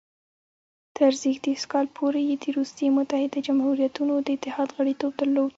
تر 0.97 1.11
زېږدیز 1.21 1.61
کال 1.71 1.87
پورې 1.97 2.21
یې 2.29 2.35
د 2.43 2.45
روسیې 2.57 2.87
متحده 2.97 3.39
جمهوریتونو 3.47 4.13
د 4.21 4.27
اتحاد 4.35 4.69
غړیتوب 4.77 5.11
درلود. 5.19 5.49